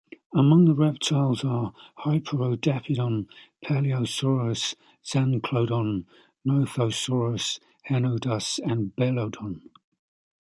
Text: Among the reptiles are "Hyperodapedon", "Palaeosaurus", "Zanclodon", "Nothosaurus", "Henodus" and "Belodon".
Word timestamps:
Among 0.33 0.65
the 0.65 0.73
reptiles 0.73 1.43
are 1.45 1.75
"Hyperodapedon", 1.99 3.27
"Palaeosaurus", 3.63 4.73
"Zanclodon", 5.05 6.05
"Nothosaurus", 6.43 7.59
"Henodus" 7.87 8.57
and 8.65 8.95
"Belodon". 8.95 9.61